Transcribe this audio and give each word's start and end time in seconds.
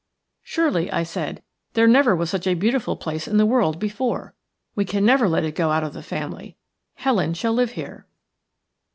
"Surely," 0.41 0.91
I 0.91 1.03
said, 1.03 1.43
"there 1.73 1.85
never 1.85 2.15
was 2.15 2.31
such 2.31 2.47
a 2.47 2.55
beautiful 2.55 2.95
place 2.95 3.27
in 3.27 3.37
the 3.37 3.45
world 3.45 3.77
before! 3.77 4.33
We 4.73 4.83
can 4.83 5.05
never 5.05 5.29
let 5.29 5.43
it 5.43 5.53
go 5.53 5.69
out 5.69 5.83
of 5.83 5.93
the 5.93 6.01
family. 6.01 6.57
Helen 6.95 7.35
shall 7.35 7.53
live 7.53 7.73
here." 7.73 8.07